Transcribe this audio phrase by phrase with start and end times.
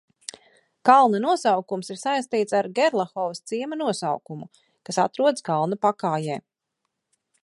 [0.89, 4.49] Kalna nosaukums ir saistīts ar Gerlahovas ciema nosaukumu,
[4.89, 6.39] kas atrodas kalna pakājē.